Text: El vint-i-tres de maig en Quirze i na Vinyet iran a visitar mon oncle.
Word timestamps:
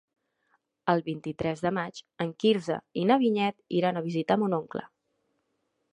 El 0.93 1.01
vint-i-tres 1.09 1.61
de 1.65 1.71
maig 1.79 2.01
en 2.25 2.33
Quirze 2.45 2.77
i 3.03 3.03
na 3.11 3.21
Vinyet 3.25 3.59
iran 3.83 4.01
a 4.03 4.07
visitar 4.11 4.43
mon 4.45 4.61
oncle. 4.63 4.87